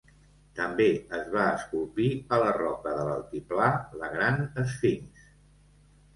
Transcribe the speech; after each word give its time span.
També 0.59 0.85
es 1.17 1.27
va 1.35 1.43
esculpir 1.57 2.07
a 2.15 2.39
la 2.45 2.47
roca 2.57 2.95
de 3.01 3.05
l'altiplà 3.11 3.69
la 4.01 4.11
Gran 4.17 4.43
Esfinx. 4.65 5.31